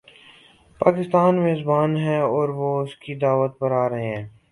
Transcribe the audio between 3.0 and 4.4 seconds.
کی دعوت پر آ رہے ہیں۔